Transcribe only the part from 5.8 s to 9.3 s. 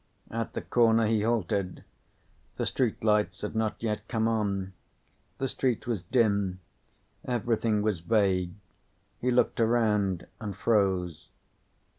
was dim. Everything was vague. He